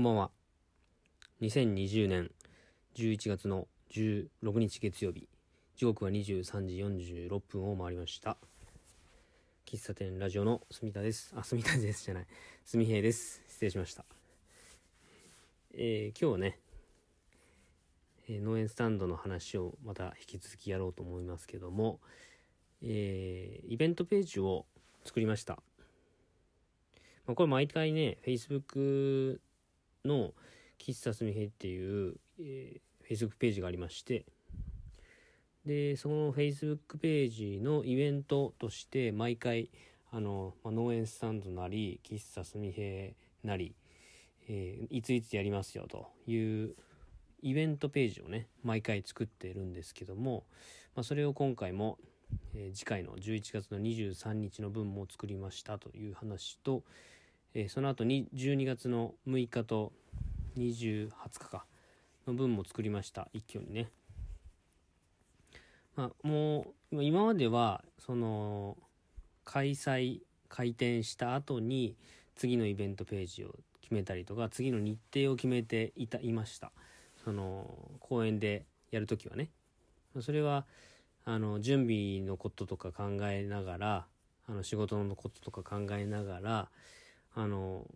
[0.00, 0.30] こんばんは。
[1.42, 2.30] 2020年
[2.96, 5.28] 11月の16日月曜日。
[5.76, 6.78] 時刻は23時
[7.28, 8.38] 46分を回りました。
[9.66, 11.34] 喫茶店ラジオの住田です。
[11.36, 12.26] あ、住田ですじゃない。
[12.64, 13.42] 住平です。
[13.46, 14.06] 失礼しました。
[15.74, 16.58] えー、今日はね、
[18.26, 22.00] えー農園スタンドの話をまた引き続きやろうと思いますけども、
[22.82, 24.64] えー、イベントページを
[25.04, 25.58] 作りました。
[27.26, 29.40] まあ、これ毎回ね、Facebook
[30.04, 30.32] の
[30.78, 34.24] 喫茶すみへっていう、えー、Facebook ページがありまして、
[35.66, 39.70] で、その Facebook ページのイベントとして毎回、
[40.10, 43.74] あの、まあ、農園スタンドなり、喫茶すみへなり、
[44.48, 46.74] えーいついつやりますよという
[47.42, 50.44] イベントページをね、毎回作っているんですけども、
[50.96, 51.98] まあ、それを今回も、
[52.54, 56.84] えー次回の11月の23日の分も作りましたという話と、
[57.54, 59.92] えーその後に12月の6日と
[60.56, 61.64] 20日か
[62.26, 63.28] の分も作りました。
[63.32, 63.90] 一挙にね。
[65.96, 68.76] まあもう今まではその
[69.44, 71.96] 開催開店した後に
[72.36, 76.72] 次のイベントページを決めたりとか次の日程を決めていたいました。
[77.24, 79.50] その公演でやるときはね。
[80.20, 80.66] それは
[81.24, 84.06] あの準備のこととか考えながら
[84.48, 86.68] あの仕事のこととか考えながら
[87.34, 87.86] あの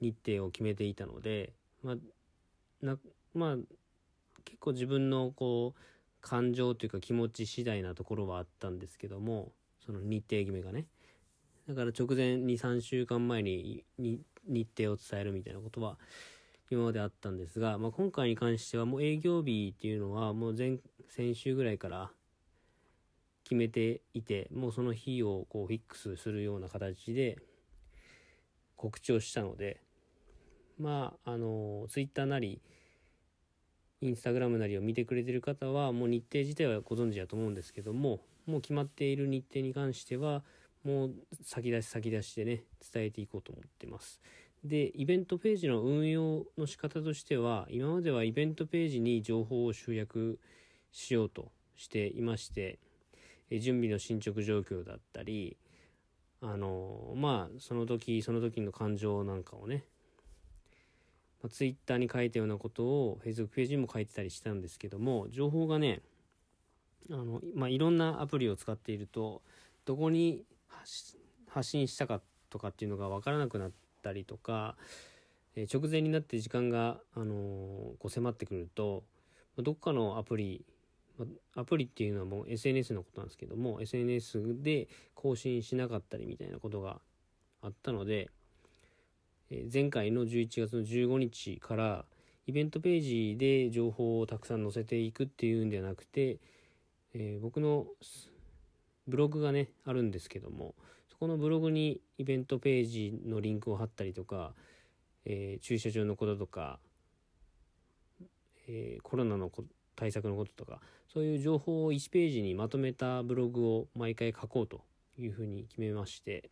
[0.00, 1.96] 日程を決めていたのでまあ
[2.84, 2.98] な
[3.34, 3.56] まあ
[4.44, 5.80] 結構自分のこう
[6.20, 9.52] 感情というか気持ち次第なところはあったんですけども
[9.84, 10.86] その日程決めがね。
[11.68, 15.96] だから直前に3週間前に日程を伝えるみたいなことは
[16.70, 22.10] 今まであったんですが、まあ、今回に関してはもう営業日っていうのはもう前先週ぐらいから
[23.44, 27.38] 決めていてもうその日をこうフィックスするような形で
[28.76, 29.80] 告知をしたので
[30.78, 32.60] まああのツイッターなり
[34.00, 40.42] インスタグラムなりを見てくれてる方はもう日程自体はご存知だと思うんですけどももう決まっている日程に関しては
[40.84, 41.14] もう
[41.44, 44.20] 先出し先出しでね伝えていこうと思ってます。
[44.64, 50.38] でイベントページの運用の仕方としては今まではイベントページに情報を集約
[50.92, 52.78] しようとしていまして
[53.50, 55.56] 準備の進捗状況だったり
[56.42, 59.84] あのまあその時その時の感情なんかをね、
[61.40, 66.02] まあ、ツイッターに書いたようなことを Facebook ページにも書いてたりしたんですけども情報がね
[67.10, 69.42] あの、まあ、いろんなアプリを使っていると
[69.84, 70.42] どこに
[71.48, 72.20] 発信したか
[72.50, 73.70] とかっていうのが分からなくなっ
[74.02, 74.76] たりとか、
[75.54, 77.38] えー直前になって時間が、あのー
[77.98, 79.04] こう迫ってくると
[79.58, 80.64] どっかのアプリ
[81.54, 87.00] アプリっていうのはもう SNS のことなんですけども SNS で更新しなかったりみたいなことが
[87.62, 88.30] あったので、
[89.50, 92.04] え前回の11月の15日から
[92.46, 96.38] イベントページで情報をたくさん載せていくっていうんではなくて、
[97.14, 97.86] えー僕の
[99.06, 100.76] ブログがねあるんですけども
[101.08, 104.54] そこのブログにイベントページのリンクを貼ったりとか、
[105.24, 106.80] えー駐車場のこととか、
[108.66, 109.64] えーコロナのこ
[109.96, 110.80] 対策のこととか
[111.12, 114.82] そういう情報を1ページにまとめたブログを毎回書こうと
[115.18, 116.50] いうふうに決めまして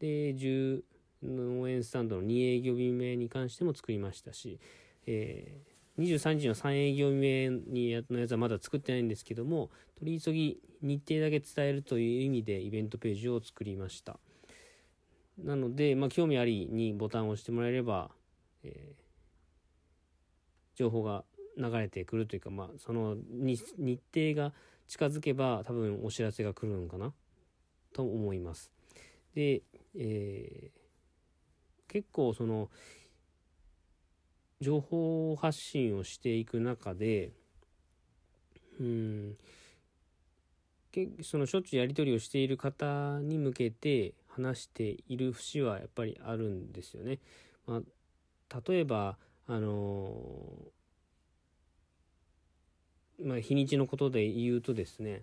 [0.00, 0.82] で10
[1.22, 4.60] 農園スタンドの2営業日目に関しても作りましたし、
[5.06, 9.68] えー23時の3営業日目にやのやつはまだ作ってないんですけども
[9.98, 14.16] 取り急ぎ日程だけ伝えるという意味でイベントページを作りました。
[15.42, 18.12] なので、まあ、興味ありにボタンを押してもらえれば、
[18.62, 19.08] えー
[20.78, 21.24] 情報が
[21.58, 23.62] 流れてくるというか、まあ、その日
[24.14, 24.54] 程が
[24.86, 27.12] 近づけば多分お知らせが来るのかな？
[27.92, 28.70] と思います
[29.34, 29.62] で、
[29.96, 30.78] えー
[31.90, 32.68] 結構その
[34.60, 37.32] 情報発信をしていく中で
[38.78, 39.38] うん
[40.92, 47.20] けそのしょっちゅうやり取りをしている方に向けて話している節はやっぱりあるんですよね。
[47.66, 47.80] ま
[48.50, 50.12] あ、例えばあの
[53.22, 55.22] まあ、日にちのことで言うとですね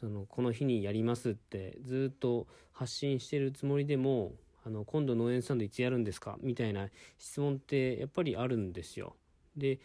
[0.00, 4.32] そのこの日にやりますってずっと発信してるつもりでも
[4.66, 6.38] あの今度農園スタンドいつやるんですか？
[6.40, 6.88] みたいな
[7.18, 9.14] 質問ってやっぱりあるんですよ。
[9.56, 9.78] で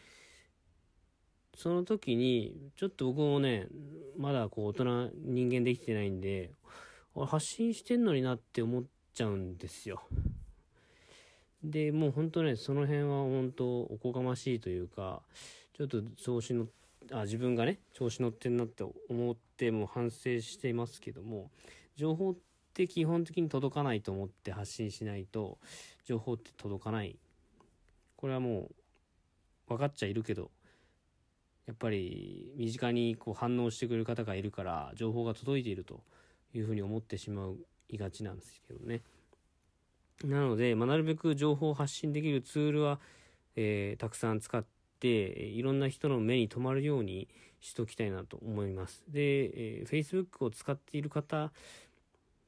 [1.56, 3.68] その時にちょっと僕もね
[4.18, 6.52] まだこう大人人間できてないんで
[7.14, 8.84] 発信してんのになって思っ
[9.14, 10.02] ちゃうんですよ。
[11.62, 15.22] でもう本当ねその辺は本当おこがましいというか
[15.78, 16.68] ちょっと調子の
[17.12, 21.50] あ自分がね調子乗ってんなって思っても反省していますけども
[21.96, 22.36] 情報っ
[22.74, 25.58] て基本的に届かないと思って発信しないと
[26.06, 27.18] 情報って届かない
[28.16, 28.76] これはもう
[29.70, 30.52] 分かっちゃいるけど
[31.68, 36.02] やっぱり身近にこう反応してくれる方がいるから情報が届いていると
[36.54, 37.50] いうふうに思ってしま
[37.90, 39.02] いがちなんですけどね。
[40.24, 43.00] なので、まあ、なるべく情報を発信できるツールは、
[43.56, 44.68] えー、たくさん使って
[45.08, 47.28] いろんな人の目に留まるように
[47.62, 49.04] しときたいなと思います。
[49.08, 51.52] で、えー、Facebook を使っている方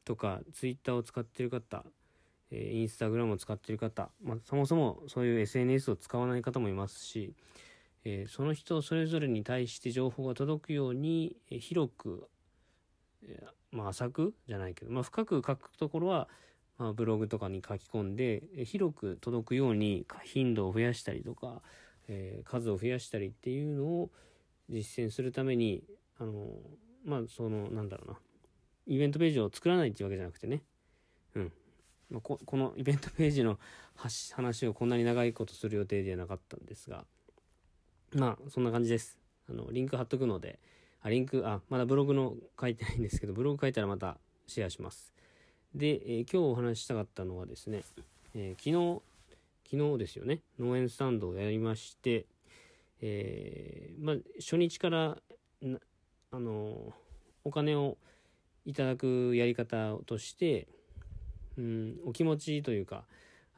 [0.05, 1.83] とか Twitter を使っている方、
[2.51, 7.33] えー、Instagram を使っている方、まあ、そもそもそういう SNS を使わない方もいますし、
[8.03, 12.27] えー、その人それぞれに対して情報が届くように、えー、広く、
[13.23, 16.27] えー、まあ、浅くじゃないけど、まあ、深く書くところは
[16.81, 21.61] まあ、ブログとかに書き込んで、え広く届くように頻度を増やしたりとか、
[22.13, 24.09] えー、数を増やしたりっていうのを
[24.69, 25.81] 実践するために、
[26.19, 26.49] あの、
[27.05, 28.19] まあ、その、なんだろうな、
[28.85, 30.61] イベントページを作らないっていうわけじゃなくてね、
[31.35, 31.51] うん。
[32.09, 33.57] まあ、ここの イベントページの
[33.95, 37.05] 話をこんなに長いことする予定ではなかったんですが、
[38.13, 39.17] まあ、そんな感じです。
[39.49, 40.59] あの、リンク貼っとくので、
[41.01, 45.13] あ、リンク、あ、まだブログの書いてないんですけど、ブログ書いたらまたシェアします。
[45.73, 47.83] で、えー、今日お話ししたかったのはですね、
[48.33, 49.01] えー、昨日、
[49.71, 52.25] 昨日ですよね、農園スタンドをやりまして、
[52.99, 55.17] えー、まあ、初日から
[56.31, 56.91] あの
[57.45, 57.97] お金を
[58.65, 60.67] いただくやり方として、
[61.57, 63.05] うん、お気持ちというか、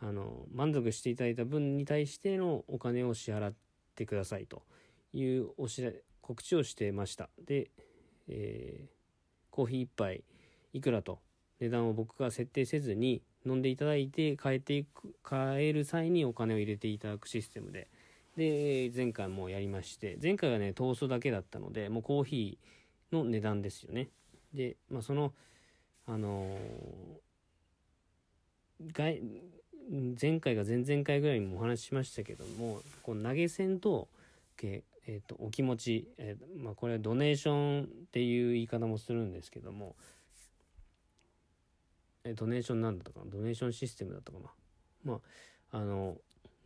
[0.03, 3.53] あの満足していただいた分に対してのお金を支払っ
[3.95, 4.61] てくださいと
[5.13, 5.89] いうお知ら
[6.21, 7.31] 告知をしてました。
[7.43, 7.71] で、
[8.27, 8.87] えー、
[9.49, 10.23] コーヒー1杯
[10.73, 11.21] いくらと
[11.59, 17.87] 値段を僕が設定せずに飲んでいただいて変えていく変える際にお金を入れていただくシステムで。
[18.35, 24.09] で前回もやりまして前回がねトーストだけだったのでもうコーヒーの値段ですよね。
[24.53, 25.33] でまあその
[26.05, 34.09] あのー、前回が前々回ぐらいにもお話ししましたけどもこの投げ銭と,、
[34.61, 39.95] えーと、お気持ち、えーまあ、これはドネーションっていう言い方もするんですけども
[42.25, 43.31] えドネーションなんだったかな？
[43.31, 44.49] ドネーションシステムだったかな？
[45.03, 45.19] ま
[45.71, 46.17] ああの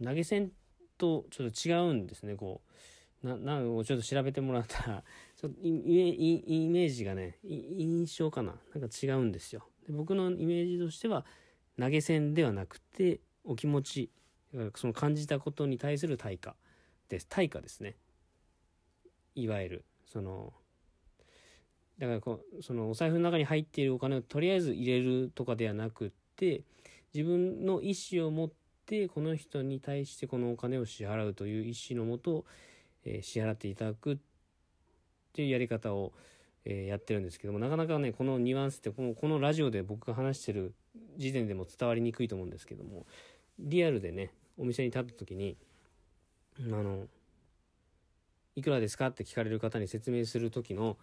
[0.04, 0.51] 投げ銭
[0.98, 2.62] とちょっと違うんですねこ
[3.24, 3.27] う。
[3.27, 5.04] ななちょっと調べてもらったら
[5.36, 8.56] ちょっとイメージがね印象かな？
[8.75, 9.68] なんか違うんですよ。
[9.88, 11.25] で僕のイメージとしては
[11.80, 14.12] 投げ銭ではなくてお気持ち
[14.75, 16.56] その感じたことに対する対価
[17.09, 17.25] です。
[17.27, 17.98] 対価ですね。
[19.33, 20.54] いわゆるその
[21.99, 26.63] だからこうそのお財布の中に入っているお金をとりあえず入れるとかではなくって
[27.13, 28.51] 自分の意思を持っ
[28.85, 32.45] てこの人に対してこのお金を支払うという意思のもと、
[33.03, 34.17] えー、支払っていただくっ
[35.33, 36.13] ていうやり方を、
[36.65, 40.75] えー、やってるんですけどもなかなかねこのニュアンスってこのこのラジオで僕が話してる
[41.17, 43.07] 時点でも伝わりにくいと思うんですけども
[43.57, 45.57] リアルでねお店に立った時に
[46.59, 47.05] あの
[48.55, 50.97] いくらですかって聞かれる方に説明する時の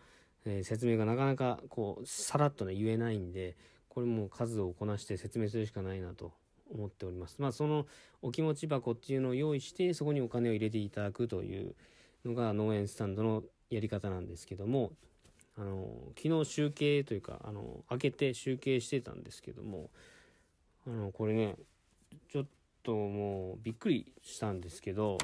[0.46, 3.56] えー、説明がなかなかこうさらっとね言えないんで
[3.88, 6.32] これも数をこなして説明するしかないなと
[6.72, 7.36] 思っております。
[7.38, 7.86] まあその
[8.22, 11.74] お気持ち箱っていうのを用意してそこにお金を入れていただくという
[12.24, 14.92] のが農園スタンドのやり方なんですけども
[15.56, 19.90] あの昨日集計というかあの開けて集計してたんですけども
[20.86, 21.54] あのこれね
[22.32, 22.46] ちょっ
[22.82, 25.18] ともうびっくりしたんですけど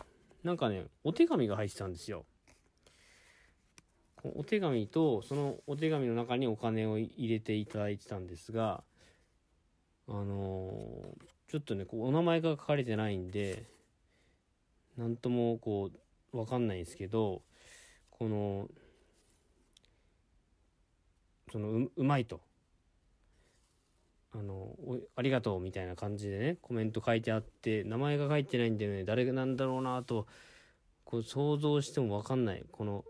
[0.44, 2.24] なんかねお手紙が入ってたんですよ。
[4.28, 8.82] お手紙とそのお手紙の中にお金を入れていただいてたんですが
[10.08, 13.64] あのー、ちょっとねこうお名前が書かれてないんで
[14.98, 15.90] 何ともこ
[16.32, 17.42] う分かんないんですけど
[18.10, 18.68] この
[21.52, 22.40] そのううまいと。
[24.32, 24.76] あの
[25.16, 30.28] ありがとうみたいな感じでねコメント書いてあって名前が書いてないんでね誰なんだろうなと
[31.04, 33.04] こう想像しても分かんないこの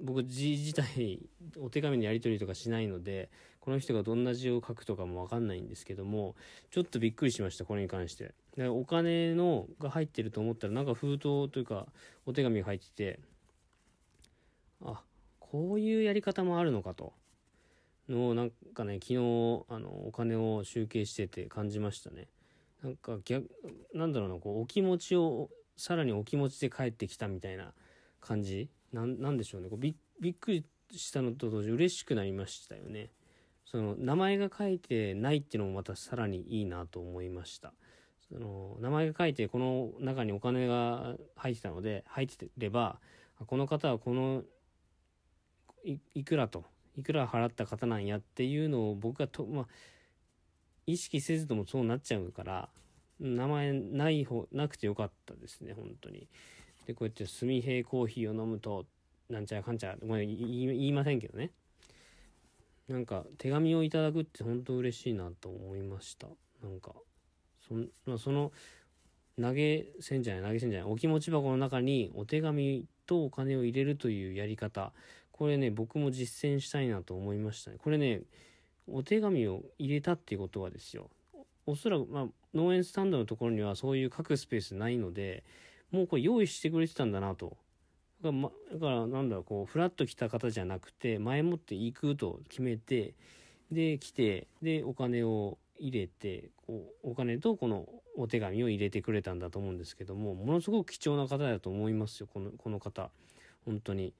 [0.00, 1.20] 僕字自体
[1.60, 3.30] お手紙のやり取りとかしないので
[3.60, 6.34] この人がどんな字を書くとかも分かんないんですけども
[6.70, 8.34] ちょっとびっくりしましたこれに関して。
[8.56, 11.86] でお金のが入ってると思ったらなんか封筒というか
[12.26, 13.20] お手紙が入ってて
[14.82, 15.02] あ
[15.38, 17.12] こういうやり方もあるのかと。
[18.08, 19.16] のなんかね昨日
[19.68, 22.26] あのお金を集計してて感じましたね。
[22.82, 23.48] なんか逆
[23.92, 27.74] なんだろうなこうお気持ちをさらにお気持ちで帰ってきたみたいな
[28.20, 29.68] 感じなんでしょうね。
[29.68, 33.10] こうびびっくりしたのと同時嬉しくなりましたよね。
[33.64, 37.72] その名前が書いてないっていうのもまたさらにいいなと思いました。
[38.28, 42.98] その名前が書いてこの中にお金が入ってたので入ってれば
[43.46, 44.42] この方はこの
[46.14, 46.64] いくらと
[46.96, 49.66] いくら払った方なんやっていうのを僕がと、まあ、
[50.86, 52.68] 意識せずともそうなっちゃうから
[53.20, 56.28] 名前ない方なくてよかったですね本当に。
[56.88, 58.86] でこうやって炭平コーヒーを飲むと
[59.28, 61.50] なんちゃらかんちゃらごめん言いませんけどね。
[62.88, 66.28] なんか手紙をいただくって本当嬉しいなと思いました。
[66.62, 66.92] なんか
[67.68, 67.74] そ,、
[68.06, 68.52] まあ、その
[69.38, 74.92] 投げ銭じゃない投げ銭じゃないお気持ち箱の中にお手紙とお金を入れるというやり方。
[75.30, 77.76] これね僕も実践したいなと思いましたね。
[77.78, 78.22] これね
[78.90, 81.10] お手紙を入れたっていうことはですよ。
[81.66, 85.44] おそらく、まあ、農園スタンドのところにはそういう書くスペースないので
[85.90, 87.56] もうこれ用意してくれてたんだなと。
[88.22, 93.14] だから,、ま、だからなんだろうこうフラッと来た方じゃなくて前もって行くと決めて
[93.70, 103.10] で来てでお金を入れてこうお金とこのお手紙を入れてくれたんだと思うんですけどもものすごく貴重な方だと思いますよこのこの方。
[103.64, 104.12] 本当に。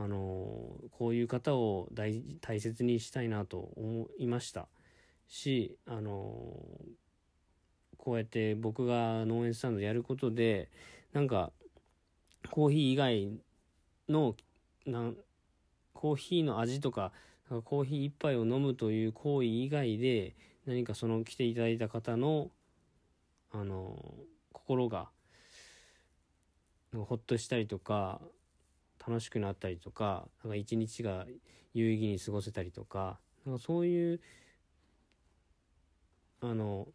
[0.00, 4.68] あのこういう方を大大切にしたいなと思いました。
[5.26, 6.56] しあの
[7.96, 10.70] こうやって僕が農園スタンドやることで
[11.12, 11.52] なんか
[12.50, 13.32] コーヒー以外
[14.08, 14.34] の
[14.86, 15.12] な
[15.92, 17.12] コーヒーの味とか
[17.64, 20.34] コーヒー一杯を飲むという行為以外で
[20.66, 22.50] 何かその来ていただいた方の
[23.50, 23.96] あの
[24.52, 25.08] 心が
[26.92, 28.20] ほっとしたりとか
[29.06, 31.26] 楽しくなったりとかなんか一日が
[31.72, 34.20] 有意義に過ごせたりとかなんかそういう
[36.40, 36.86] あの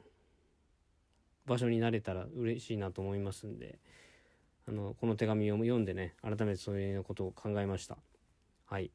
[1.46, 3.80] 場所になれたら嬉しいなと思いますんで
[4.68, 7.98] あのこの手紙を読んでね改めてそういうことを考えました。
[8.66, 8.92] はい。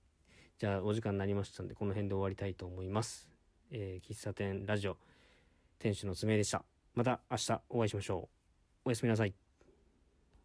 [0.58, 3.28] じゃあお時間になりましたんでこの辺で終わりたいと思います。
[3.70, 4.96] えー、喫茶店ラジオ
[5.78, 6.64] 店主の爪でした。
[6.94, 8.28] また明日お会いしましょ
[8.84, 8.88] う。
[8.88, 9.47] おやすみなさい。